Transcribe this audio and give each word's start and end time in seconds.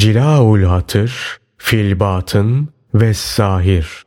Cilaul 0.00 0.62
Hatır, 0.62 1.40
Filbatın 1.56 2.68
ve 2.94 3.14
Zahir. 3.14 4.04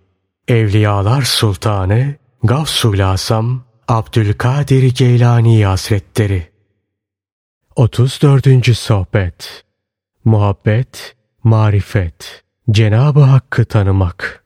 Evliyalar 0.47 1.21
Sultanı 1.21 2.15
Gavsul 2.43 2.99
Asam 2.99 3.63
Abdülkadir 3.87 4.95
Geylani 4.95 5.65
Hazretleri 5.65 6.47
34. 7.75 8.77
Sohbet 8.77 9.63
Muhabbet, 10.25 11.15
Marifet 11.43 12.43
Cenab-ı 12.71 13.21
Hakk'ı 13.21 13.65
tanımak 13.65 14.43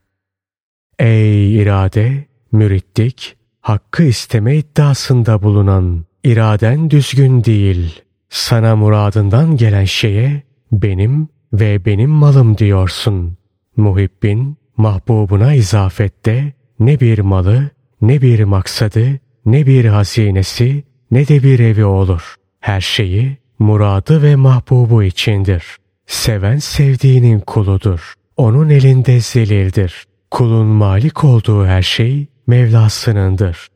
Ey 0.98 1.56
irade, 1.62 2.26
müritlik, 2.52 3.36
hakkı 3.60 4.02
isteme 4.02 4.56
iddiasında 4.56 5.42
bulunan, 5.42 6.04
iraden 6.24 6.90
düzgün 6.90 7.44
değil, 7.44 8.02
sana 8.28 8.76
muradından 8.76 9.56
gelen 9.56 9.84
şeye 9.84 10.42
benim 10.72 11.28
ve 11.52 11.84
benim 11.84 12.10
malım 12.10 12.58
diyorsun. 12.58 13.36
Muhibbin 13.76 14.56
mahbubuna 14.76 15.54
izafette 15.54 16.52
ne 16.80 17.00
bir 17.00 17.18
malı, 17.18 17.70
ne 18.02 18.22
bir 18.22 18.44
maksadı, 18.44 19.18
ne 19.46 19.66
bir 19.66 19.84
hazinesi, 19.84 20.84
ne 21.10 21.28
de 21.28 21.42
bir 21.42 21.58
evi 21.58 21.84
olur. 21.84 22.34
Her 22.60 22.80
şeyi 22.80 23.36
muradı 23.58 24.22
ve 24.22 24.36
mahbubu 24.36 25.02
içindir. 25.02 25.64
Seven 26.06 26.56
sevdiğinin 26.56 27.40
kuludur. 27.40 28.14
Onun 28.36 28.68
elinde 28.68 29.20
zelildir. 29.20 30.04
Kulun 30.30 30.66
malik 30.66 31.24
olduğu 31.24 31.66
her 31.66 31.82
şey 31.82 32.26
Mevlasınındır. 32.48 33.68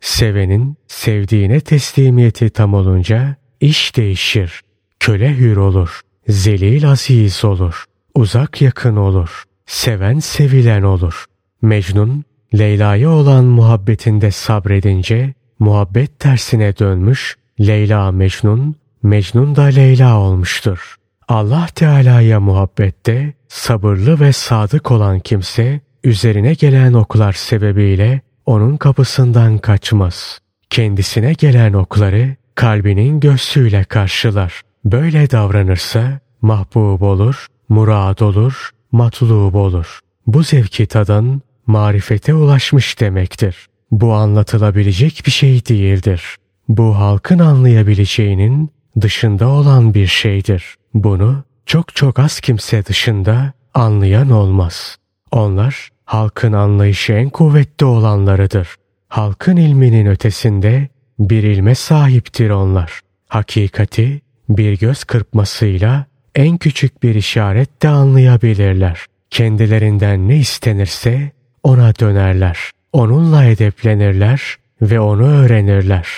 Sevenin 0.00 0.76
sevdiğine 0.86 1.60
teslimiyeti 1.60 2.50
tam 2.50 2.74
olunca 2.74 3.36
iş 3.60 3.96
değişir. 3.96 4.60
Köle 5.00 5.36
hür 5.36 5.56
olur. 5.56 6.00
Zelil 6.28 6.90
aziz 6.90 7.44
olur. 7.44 7.84
Uzak 8.14 8.62
yakın 8.62 8.96
olur. 8.96 9.44
Seven 9.66 10.18
sevilen 10.18 10.82
olur. 10.82 11.24
Mecnun 11.62 12.24
Leyla'ya 12.58 13.10
olan 13.10 13.44
muhabbetinde 13.44 14.30
sabredince 14.30 15.34
muhabbet 15.58 16.18
tersine 16.18 16.78
dönmüş, 16.78 17.36
Leyla 17.60 18.12
Mecnun, 18.12 18.76
Mecnun 19.02 19.56
da 19.56 19.62
Leyla 19.62 20.18
olmuştur. 20.18 20.96
Allah 21.28 21.66
Teala'ya 21.74 22.40
muhabbette 22.40 23.32
sabırlı 23.48 24.20
ve 24.20 24.32
sadık 24.32 24.90
olan 24.90 25.20
kimse 25.20 25.80
üzerine 26.04 26.54
gelen 26.54 26.92
oklar 26.92 27.32
sebebiyle 27.32 28.20
onun 28.46 28.76
kapısından 28.76 29.58
kaçmaz. 29.58 30.38
Kendisine 30.70 31.32
gelen 31.32 31.72
okları 31.72 32.36
kalbinin 32.54 33.20
göğsüyle 33.20 33.84
karşılar. 33.84 34.62
Böyle 34.84 35.30
davranırsa 35.30 36.20
mahbub 36.42 37.00
olur, 37.00 37.46
murad 37.68 38.18
olur, 38.18 38.70
matlub 38.92 39.54
olur. 39.54 40.00
Bu 40.26 40.42
zevki 40.42 40.86
tadan 40.86 41.42
marifete 41.66 42.34
ulaşmış 42.34 43.00
demektir. 43.00 43.66
Bu 43.90 44.12
anlatılabilecek 44.12 45.22
bir 45.26 45.30
şey 45.30 45.66
değildir. 45.66 46.36
Bu 46.68 46.96
halkın 46.96 47.38
anlayabileceğinin 47.38 48.70
dışında 49.00 49.48
olan 49.48 49.94
bir 49.94 50.06
şeydir. 50.06 50.74
Bunu 50.94 51.44
çok 51.66 51.94
çok 51.94 52.18
az 52.18 52.40
kimse 52.40 52.84
dışında 52.84 53.52
anlayan 53.74 54.30
olmaz. 54.30 54.96
Onlar 55.30 55.88
halkın 56.04 56.52
anlayışı 56.52 57.12
en 57.12 57.30
kuvvetli 57.30 57.86
olanlarıdır. 57.86 58.68
Halkın 59.08 59.56
ilminin 59.56 60.06
ötesinde 60.06 60.88
bir 61.18 61.42
ilme 61.42 61.74
sahiptir 61.74 62.50
onlar. 62.50 63.00
Hakikati 63.28 64.20
bir 64.48 64.78
göz 64.78 65.04
kırpmasıyla 65.04 66.06
en 66.34 66.58
küçük 66.58 67.02
bir 67.02 67.14
işaretle 67.14 67.88
anlayabilirler. 67.88 69.06
Kendilerinden 69.30 70.28
ne 70.28 70.36
istenirse 70.36 71.32
ona 71.62 71.94
dönerler. 71.94 72.58
Onunla 72.92 73.44
edeplenirler 73.44 74.56
ve 74.82 75.00
onu 75.00 75.26
öğrenirler. 75.26 76.08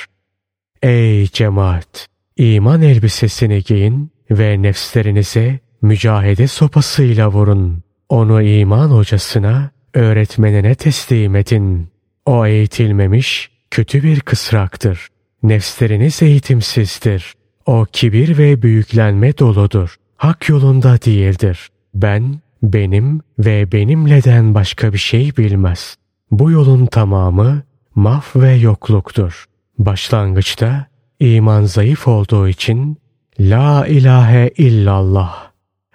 Ey 0.83 1.27
cemaat! 1.27 2.07
iman 2.37 2.83
elbisesini 2.83 3.63
giyin 3.63 4.11
ve 4.31 4.63
nefslerinize 4.63 5.59
mücahede 5.83 6.47
sopasıyla 6.47 7.29
vurun. 7.29 7.83
Onu 8.09 8.43
iman 8.43 8.89
hocasına, 8.91 9.71
öğretmenine 9.95 10.75
teslim 10.75 11.37
edin. 11.37 11.89
O 12.27 12.47
eğitilmemiş, 12.47 13.51
kötü 13.71 14.03
bir 14.03 14.21
kısraktır. 14.21 15.09
Nefsleriniz 15.43 16.23
eğitimsizdir. 16.23 17.35
O 17.67 17.87
kibir 17.93 18.39
ve 18.39 18.63
büyüklenme 18.63 19.39
doludur. 19.39 19.97
Hak 20.17 20.49
yolunda 20.49 21.03
değildir. 21.03 21.69
Ben, 21.95 22.41
benim 22.63 23.21
ve 23.39 23.73
benimleden 23.73 24.55
başka 24.55 24.93
bir 24.93 24.99
şey 24.99 25.37
bilmez. 25.37 25.97
Bu 26.31 26.51
yolun 26.51 26.87
tamamı 26.87 27.63
maf 27.95 28.37
ve 28.37 28.53
yokluktur. 28.53 29.45
Başlangıçta 29.79 30.87
iman 31.21 31.65
zayıf 31.65 32.09
olduğu 32.09 32.49
için 32.49 32.99
La 33.41 33.87
ilahe 33.87 34.51
illallah 34.57 35.51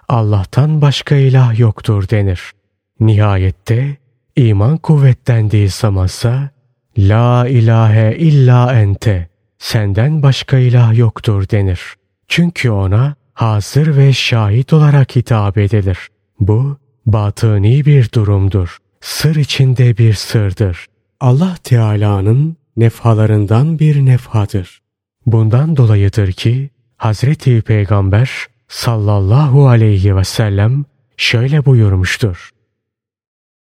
Allah'tan 0.08 0.82
başka 0.82 1.16
ilah 1.16 1.60
yoktur 1.60 2.10
denir. 2.10 2.52
Nihayette 3.00 3.98
iman 4.36 4.78
kuvvetlendiği 4.78 5.70
zamansa 5.70 6.50
La 6.98 7.48
ilahe 7.48 8.16
illa 8.18 8.82
ente 8.82 9.30
senden 9.66 10.24
başka 10.24 10.58
ilah 10.58 10.98
yoktur 10.98 11.50
denir. 11.50 11.82
Çünkü 12.28 12.70
ona 12.70 13.16
hazır 13.34 13.98
ve 13.98 14.14
şahit 14.14 14.74
olarak 14.74 15.16
hitap 15.16 15.58
edilir. 15.58 16.10
Bu 16.40 16.78
batıni 17.06 17.86
bir 17.86 18.12
durumdur. 18.12 18.78
Sır 19.02 19.36
içinde 19.36 19.98
bir 19.98 20.14
sırdır. 20.14 20.86
Allah 21.20 21.56
Teala'nın 21.64 22.58
nefhalarından 22.78 23.80
bir 23.80 24.06
nefhadır. 24.06 24.82
Bundan 25.26 25.78
dolayıdır 25.78 26.32
ki 26.32 26.70
Hazreti 26.98 27.62
Peygamber 27.62 28.32
sallallahu 28.68 29.68
aleyhi 29.68 30.16
ve 30.16 30.24
sellem 30.24 30.86
şöyle 31.18 31.66
buyurmuştur. 31.66 32.50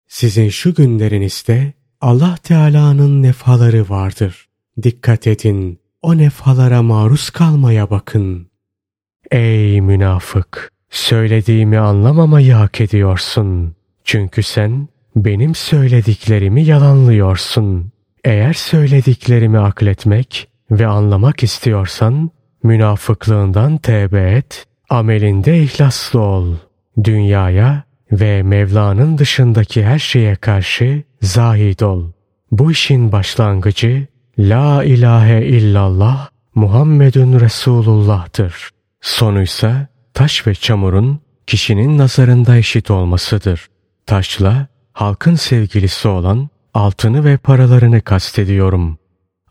Sizin 0.09 0.49
şu 0.49 0.75
günlerinizde 0.75 1.73
Allah 2.01 2.37
Teala'nın 2.43 3.23
nefhaları 3.23 3.89
vardır. 3.89 4.47
Dikkat 4.83 5.27
edin, 5.27 5.79
o 6.03 6.19
nefhalara 6.19 6.83
maruz 6.83 7.31
kalmaya 7.31 7.91
bakın. 7.91 8.49
Ey 9.31 9.81
münafık! 9.81 10.73
Söylediğimi 10.91 11.79
anlamamayı 11.79 12.53
hak 12.53 12.81
ediyorsun. 12.81 13.75
Çünkü 14.05 14.43
sen 14.43 14.89
benim 15.17 15.55
söylediklerimi 15.55 16.65
yalanlıyorsun. 16.65 17.93
Eğer 18.25 18.53
söylediklerimi 18.53 19.59
akletmek 19.59 20.49
ve 20.71 20.87
anlamak 20.87 21.43
istiyorsan 21.43 22.31
münafıklığından 22.63 23.79
tevbe 23.79 24.31
et, 24.31 24.67
amelinde 24.91 25.63
ihlaslı 25.63 26.21
ol. 26.21 26.55
Dünyaya 27.05 27.83
ve 28.13 28.43
Mevla'nın 28.43 29.19
dışındaki 29.19 29.85
her 29.85 29.99
şeye 29.99 30.37
karşı 30.37 31.03
zahid 31.23 31.81
ol. 31.81 32.11
Bu 32.51 32.71
işin 32.71 33.13
başlangıcı 33.13 34.07
La 34.39 34.85
ilahe 34.85 35.47
illallah 35.47 36.29
Muhammedun 36.55 37.41
Resulullah'tır. 37.41 38.71
Sonuysa 39.01 39.87
taş 40.15 40.47
ve 40.47 40.55
çamurun 40.55 41.21
kişinin 41.47 41.99
nazarında 41.99 42.57
eşit 42.57 42.91
olmasıdır. 42.91 43.67
Taşla 44.07 44.67
halkın 44.93 45.35
sevgilisi 45.35 46.09
olan 46.09 46.49
altını 46.75 47.25
ve 47.25 47.37
paralarını 47.37 48.01
kastediyorum. 48.01 48.99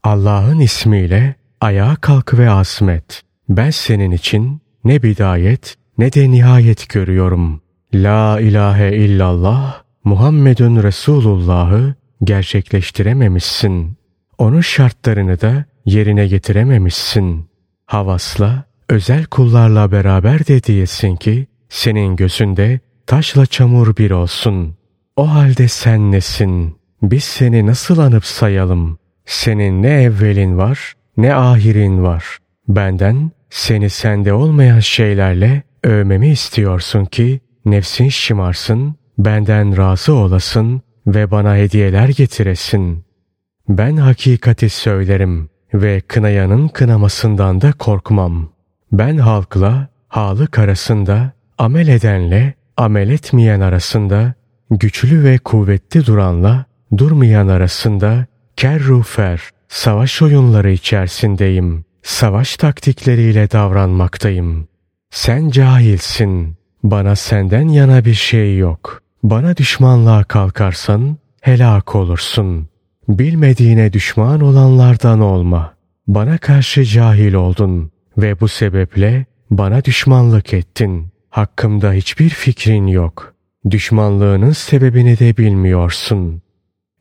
Allah'ın 0.04 0.60
ismiyle 0.60 1.36
ayağa 1.62 1.96
kalk 1.96 2.34
ve 2.34 2.50
azmet. 2.50 3.22
Ben 3.50 3.70
senin 3.70 4.12
için 4.12 4.62
ne 4.84 5.04
bidayet 5.04 5.76
ne 5.98 6.14
de 6.14 6.32
nihayet 6.32 6.90
görüyorum. 6.90 7.62
La 7.94 8.40
ilahe 8.40 8.96
illallah 8.96 9.82
Muhammedun 10.04 10.84
Resulullah'ı 10.84 11.96
gerçekleştirememişsin. 12.24 13.98
Onun 14.38 14.62
şartlarını 14.62 15.42
da 15.42 15.66
yerine 15.86 16.28
getirememişsin. 16.28 17.50
Havasla, 17.86 18.64
özel 18.90 19.26
kullarla 19.26 19.92
beraber 19.92 20.48
de 20.48 20.64
diyesin 20.64 21.16
ki 21.16 21.48
senin 21.70 22.16
gözünde 22.16 22.80
taşla 23.08 23.46
çamur 23.46 23.98
bir 23.98 24.12
olsun. 24.12 24.76
O 25.16 25.30
halde 25.32 25.68
sen 25.68 26.12
nesin? 26.12 26.76
Biz 27.02 27.24
seni 27.24 27.66
nasıl 27.66 27.98
anıp 27.98 28.26
sayalım? 28.26 28.98
Senin 29.26 29.84
ne 29.84 30.04
evvelin 30.04 30.58
var 30.58 30.96
ne 31.18 31.36
ahirin 31.36 32.04
var. 32.04 32.38
Benden 32.68 33.32
seni 33.50 33.90
sende 33.90 34.34
olmayan 34.34 34.80
şeylerle 34.80 35.64
övmemi 35.84 36.30
istiyorsun 36.30 37.06
ki 37.06 37.40
nefsin 37.66 38.10
şımarsın, 38.10 38.96
benden 39.18 39.78
razı 39.78 40.14
olasın 40.14 40.82
ve 41.08 41.32
bana 41.32 41.56
hediyeler 41.56 42.10
getiresin. 42.10 43.06
Ben 43.70 43.98
hakikati 43.98 44.70
söylerim 44.70 45.50
ve 45.74 46.02
kınayanın 46.02 46.68
kınamasından 46.68 47.62
da 47.62 47.72
korkmam. 47.72 48.50
Ben 48.92 49.18
halkla 49.18 49.88
halı 50.08 50.48
arasında 50.58 51.32
amel 51.58 51.88
edenle 51.88 52.54
amel 52.78 53.10
etmeyen 53.10 53.60
arasında, 53.60 54.34
güçlü 54.72 55.24
ve 55.24 55.38
kuvvetli 55.38 56.06
duranla 56.06 56.66
durmayan 56.98 57.48
arasında 57.48 58.26
kerrufer, 58.56 59.42
savaş 59.68 60.22
oyunları 60.22 60.72
içerisindeyim. 60.72 61.86
Savaş 62.04 62.58
taktikleriyle 62.58 63.52
davranmaktayım. 63.52 64.68
Sen 65.12 65.50
cahilsin. 65.50 66.56
Bana 66.84 67.16
senden 67.16 67.68
yana 67.68 68.06
bir 68.06 68.14
şey 68.14 68.58
yok. 68.58 69.02
Bana 69.24 69.58
düşmanlığa 69.58 70.24
kalkarsan 70.24 71.18
helak 71.42 71.96
olursun. 71.96 72.70
Bilmediğine 73.10 73.94
düşman 73.94 74.42
olanlardan 74.42 75.20
olma. 75.20 75.74
Bana 76.08 76.38
karşı 76.38 76.84
cahil 76.84 77.34
oldun 77.34 77.92
ve 78.18 78.40
bu 78.40 78.48
sebeple 78.48 79.26
bana 79.52 79.84
düşmanlık 79.84 80.54
ettin. 80.54 81.08
Hakkımda 81.30 81.92
hiçbir 81.92 82.30
fikrin 82.30 82.88
yok. 82.88 83.34
Düşmanlığının 83.70 84.52
sebebini 84.52 85.20
de 85.20 85.38
bilmiyorsun. 85.38 86.42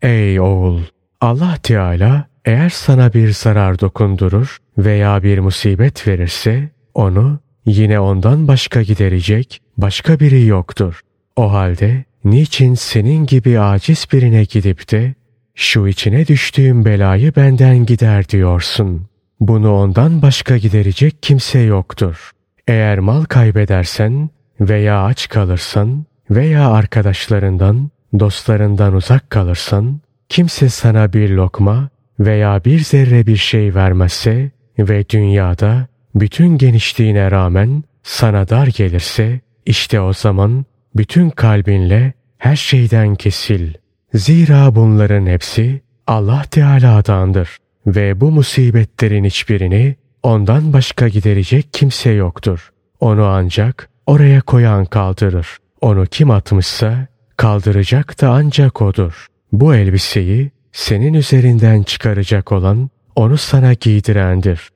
Ey 0.02 0.40
oğul! 0.40 0.80
Allah 1.20 1.56
Teala 1.62 2.28
eğer 2.44 2.68
sana 2.68 3.12
bir 3.12 3.30
zarar 3.30 3.80
dokundurur 3.80 4.58
veya 4.78 5.22
bir 5.22 5.38
musibet 5.38 6.08
verirse 6.08 6.70
onu 6.94 7.38
yine 7.66 8.00
ondan 8.00 8.48
başka 8.48 8.82
giderecek 8.82 9.60
başka 9.76 10.20
biri 10.20 10.46
yoktur. 10.46 11.00
O 11.36 11.52
halde 11.52 12.04
niçin 12.24 12.74
senin 12.74 13.26
gibi 13.26 13.60
aciz 13.60 14.06
birine 14.12 14.44
gidip 14.44 14.90
de 14.90 15.14
şu 15.54 15.86
içine 15.86 16.26
düştüğüm 16.26 16.84
belayı 16.84 17.36
benden 17.36 17.86
gider 17.86 18.28
diyorsun. 18.28 19.06
Bunu 19.40 19.74
ondan 19.74 20.22
başka 20.22 20.56
giderecek 20.56 21.22
kimse 21.22 21.58
yoktur. 21.58 22.30
Eğer 22.68 22.98
mal 22.98 23.24
kaybedersen 23.24 24.30
veya 24.60 25.04
aç 25.04 25.28
kalırsan 25.28 26.04
veya 26.30 26.70
arkadaşlarından, 26.70 27.90
dostlarından 28.18 28.94
uzak 28.94 29.30
kalırsan, 29.30 30.00
kimse 30.28 30.68
sana 30.68 31.12
bir 31.12 31.30
lokma 31.30 31.88
veya 32.20 32.64
bir 32.64 32.78
zerre 32.78 33.26
bir 33.26 33.36
şey 33.36 33.74
vermezse 33.74 34.50
ve 34.78 35.08
dünyada 35.08 35.86
bütün 36.14 36.58
genişliğine 36.58 37.30
rağmen 37.30 37.84
sana 38.02 38.48
dar 38.48 38.66
gelirse, 38.66 39.40
işte 39.66 40.00
o 40.00 40.12
zaman 40.12 40.64
bütün 40.96 41.30
kalbinle 41.30 42.12
her 42.38 42.56
şeyden 42.56 43.14
kesil. 43.14 43.74
Zira 44.14 44.74
bunların 44.74 45.26
hepsi 45.26 45.80
Allah 46.06 46.42
Teala'dandır 46.50 47.56
ve 47.86 48.20
bu 48.20 48.30
musibetlerin 48.30 49.24
hiçbirini 49.24 49.96
ondan 50.22 50.72
başka 50.72 51.08
giderecek 51.08 51.68
kimse 51.72 52.10
yoktur. 52.10 52.72
Onu 53.00 53.24
ancak 53.24 53.90
oraya 54.06 54.40
koyan 54.40 54.84
kaldırır. 54.84 55.48
Onu 55.80 56.06
kim 56.06 56.30
atmışsa 56.30 57.06
kaldıracak 57.36 58.20
da 58.20 58.30
ancak 58.30 58.82
odur. 58.82 59.26
Bu 59.52 59.74
elbiseyi 59.74 60.50
senin 60.72 61.14
üzerinden 61.14 61.82
çıkaracak 61.82 62.52
olan 62.52 62.90
onu 63.16 63.36
sana 63.36 63.72
giydirendir. 63.72 64.68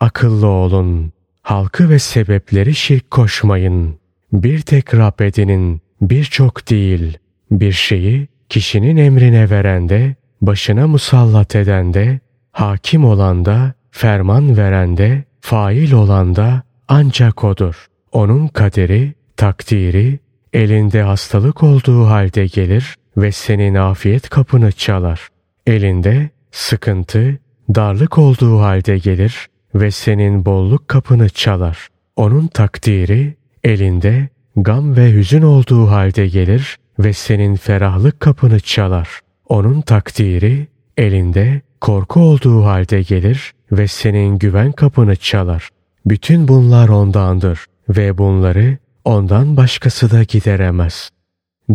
Akıllı 0.00 0.46
olun. 0.46 1.12
Halkı 1.42 1.90
ve 1.90 1.98
sebepleri 1.98 2.74
şirk 2.74 3.10
koşmayın. 3.10 3.98
Bir 4.32 4.60
tek 4.60 4.94
Rab 4.94 5.20
edinin, 5.20 5.80
birçok 6.00 6.70
değil. 6.70 7.18
Bir 7.50 7.72
şeyi 7.72 8.29
kişinin 8.50 8.96
emrine 8.96 9.50
verende, 9.50 10.14
başına 10.40 10.86
musallat 10.86 11.56
edende, 11.56 12.20
hakim 12.52 13.04
olanda, 13.04 13.74
ferman 13.90 14.56
verende, 14.56 15.24
fail 15.40 15.92
olanda 15.92 16.62
ancak 16.88 17.44
odur. 17.44 17.86
Onun 18.12 18.48
kaderi, 18.48 19.14
takdiri, 19.36 20.18
elinde 20.52 21.02
hastalık 21.02 21.62
olduğu 21.62 22.06
halde 22.06 22.46
gelir 22.46 22.94
ve 23.16 23.32
senin 23.32 23.74
afiyet 23.74 24.28
kapını 24.28 24.72
çalar. 24.72 25.28
Elinde 25.66 26.30
sıkıntı, 26.50 27.38
darlık 27.74 28.18
olduğu 28.18 28.60
halde 28.60 28.98
gelir 28.98 29.46
ve 29.74 29.90
senin 29.90 30.44
bolluk 30.44 30.88
kapını 30.88 31.28
çalar. 31.28 31.88
Onun 32.16 32.46
takdiri 32.46 33.34
elinde 33.64 34.28
gam 34.56 34.96
ve 34.96 35.12
hüzün 35.12 35.42
olduğu 35.42 35.90
halde 35.90 36.26
gelir 36.26 36.76
ve 37.04 37.12
senin 37.12 37.56
ferahlık 37.56 38.20
kapını 38.20 38.60
çalar. 38.60 39.20
Onun 39.48 39.80
takdiri 39.80 40.66
elinde 40.96 41.60
korku 41.80 42.20
olduğu 42.20 42.64
halde 42.64 43.02
gelir 43.02 43.52
ve 43.72 43.86
senin 43.88 44.38
güven 44.38 44.72
kapını 44.72 45.16
çalar. 45.16 45.68
Bütün 46.06 46.48
bunlar 46.48 46.88
ondandır 46.88 47.64
ve 47.88 48.18
bunları 48.18 48.78
ondan 49.04 49.56
başkası 49.56 50.10
da 50.10 50.22
gideremez. 50.22 51.10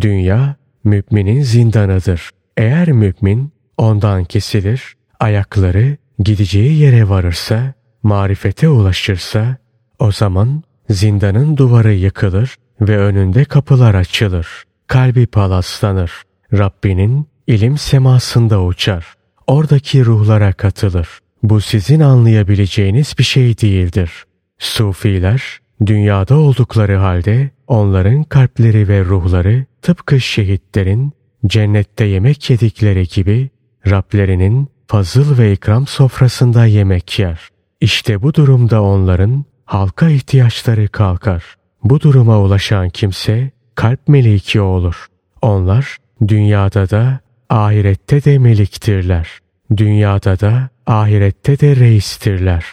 Dünya 0.01 0.55
müminin 0.83 1.41
zindanıdır. 1.41 2.29
Eğer 2.57 2.91
mümin 2.91 3.51
ondan 3.77 4.23
kesilir, 4.23 4.95
ayakları 5.19 5.97
gideceği 6.19 6.77
yere 6.77 7.09
varırsa, 7.09 7.73
marifete 8.03 8.69
ulaşırsa, 8.69 9.57
o 9.99 10.11
zaman 10.11 10.63
zindanın 10.89 11.57
duvarı 11.57 11.93
yıkılır 11.93 12.55
ve 12.81 12.97
önünde 12.97 13.45
kapılar 13.45 13.95
açılır. 13.95 14.65
Kalbi 14.87 15.25
palaslanır. 15.25 16.11
Rabbinin 16.53 17.27
ilim 17.47 17.77
semasında 17.77 18.63
uçar. 18.63 19.05
Oradaki 19.47 20.05
ruhlara 20.05 20.53
katılır. 20.53 21.09
Bu 21.43 21.61
sizin 21.61 21.99
anlayabileceğiniz 21.99 23.15
bir 23.19 23.23
şey 23.23 23.61
değildir. 23.61 24.11
Sufiler 24.59 25.59
dünyada 25.85 26.37
oldukları 26.37 26.95
halde 26.95 27.49
onların 27.67 28.23
kalpleri 28.23 28.87
ve 28.87 29.05
ruhları 29.05 29.65
tıpkı 29.81 30.21
şehitlerin 30.21 31.13
cennette 31.47 32.05
yemek 32.05 32.49
yedikleri 32.49 33.07
gibi 33.07 33.49
Rablerinin 33.89 34.67
fazıl 34.87 35.37
ve 35.37 35.53
ikram 35.53 35.87
sofrasında 35.87 36.65
yemek 36.65 37.19
yer. 37.19 37.39
İşte 37.81 38.21
bu 38.21 38.33
durumda 38.33 38.83
onların 38.83 39.45
halka 39.65 40.09
ihtiyaçları 40.09 40.87
kalkar. 40.87 41.55
Bu 41.83 42.01
duruma 42.01 42.39
ulaşan 42.39 42.89
kimse 42.89 43.51
kalp 43.75 44.07
meliki 44.07 44.61
olur. 44.61 45.07
Onlar 45.41 45.97
dünyada 46.27 46.89
da 46.89 47.19
ahirette 47.49 48.23
de 48.23 48.39
meliktirler. 48.39 49.29
Dünyada 49.77 50.39
da 50.39 50.69
ahirette 50.87 51.59
de 51.59 51.75
reistirler. 51.75 52.65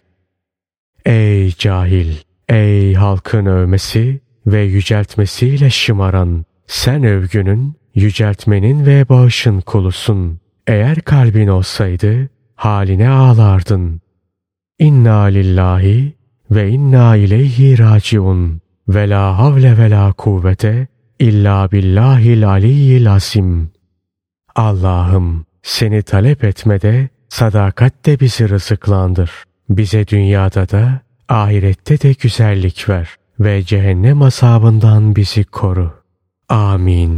Ey 1.05 1.51
cahil! 1.51 2.15
Ey 2.49 2.95
halkın 2.95 3.47
övmesi 3.47 4.21
ve 4.47 4.61
yüceltmesiyle 4.63 5.71
şımaran! 5.71 6.45
Sen 6.67 7.05
övgünün, 7.05 7.75
yüceltmenin 7.95 8.87
ve 8.87 9.09
bağışın 9.09 9.61
kulusun. 9.61 10.41
Eğer 10.67 11.01
kalbin 11.01 11.49
olsaydı 11.49 12.29
haline 12.55 13.09
ağlardın. 13.09 14.01
İnna 14.79 15.23
lillahi 15.23 16.15
ve 16.51 16.69
inna 16.69 17.17
ileyhi 17.17 17.79
raciun 17.79 18.61
ve 18.89 19.09
la 19.09 19.39
havle 19.39 19.79
ve 19.79 19.91
la 19.91 20.13
kuvvete 20.13 20.87
illa 21.29 21.73
billahil 21.73 22.49
aliyyil 22.49 23.13
asim. 23.15 23.71
Allah'ım 24.55 25.45
seni 25.63 26.03
talep 26.03 26.45
etmede 26.45 27.09
sadakat 27.29 28.07
de 28.07 28.21
bizi 28.21 28.49
rızıklandır. 28.49 29.31
Bize 29.69 30.07
dünyada 30.07 30.69
da 30.69 31.01
ahirette 31.29 32.01
de 32.01 32.13
güzellik 32.13 32.89
ver 32.89 33.09
ve 33.41 33.63
cehennem 33.63 34.23
asabından 34.23 35.17
bizi 35.17 35.45
koru. 35.45 35.89
Amin. 36.49 37.13